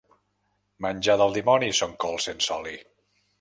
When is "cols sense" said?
2.05-2.57